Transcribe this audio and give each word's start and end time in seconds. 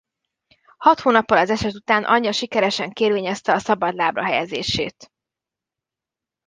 Hat 0.77 0.99
hónappal 0.99 1.37
az 1.37 1.49
eset 1.49 1.73
után 1.73 2.03
anyja 2.03 2.31
sikeresen 2.31 2.91
kérvényezte 2.91 3.53
a 3.53 3.59
szabadlábra 3.59 4.23
helyezését. 4.23 5.11